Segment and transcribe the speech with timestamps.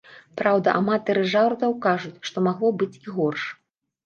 [0.39, 3.47] Праўда, аматары жартаў кажуць, што магло быць і горш.